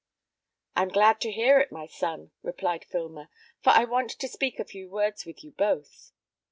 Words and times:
"I 0.75 0.81
am 0.81 0.87
glad 0.87 1.21
to 1.21 1.31
hear 1.31 1.59
it, 1.59 1.71
my 1.71 1.85
son," 1.85 2.31
replied 2.41 2.85
Filmer, 2.85 3.29
"for 3.61 3.69
I 3.69 3.85
want 3.85 4.09
to 4.09 4.27
speak 4.27 4.59
a 4.59 4.65
few 4.65 4.89
words 4.89 5.27
with 5.27 5.43
you 5.43 5.51
both." 5.51 6.11